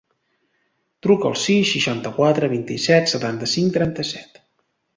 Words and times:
Truca 1.07 1.29
al 1.31 1.35
sis, 1.41 1.73
seixanta-quatre, 1.75 2.49
vint-i-set, 2.55 3.13
setanta-cinc, 3.15 3.73
trenta-set. 3.79 4.45